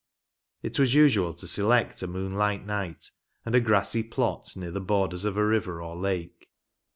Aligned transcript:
It 0.63 0.79
was 0.79 0.95
usual 0.95 1.35
to 1.35 1.47
select 1.47 2.01
a 2.01 2.07
moonlight 2.07 2.65
night, 2.65 3.11
and 3.45 3.53
a 3.53 3.59
grassy 3.59 4.01
plot 4.01 4.55
near 4.55 4.71
the 4.71 4.81
borders 4.81 5.25
of 5.25 5.37
a 5.37 5.45
river 5.45 5.79
or 5.79 5.95
lake. 5.95 6.49